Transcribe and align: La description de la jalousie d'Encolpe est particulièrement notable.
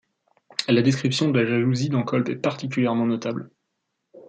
La 0.67 0.81
description 0.81 1.29
de 1.29 1.39
la 1.39 1.45
jalousie 1.47 1.89
d'Encolpe 1.89 2.29
est 2.29 2.35
particulièrement 2.41 3.05
notable. 3.05 3.51